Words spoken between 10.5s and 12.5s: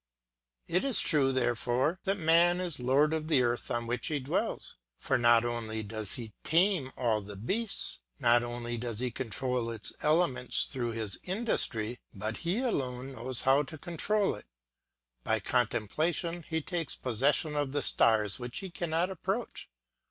through his industry; but